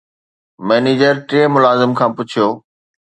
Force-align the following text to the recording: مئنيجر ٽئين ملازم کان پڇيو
مئنيجر 0.67 1.15
ٽئين 1.29 1.47
ملازم 1.57 1.91
کان 2.01 2.09
پڇيو 2.17 2.47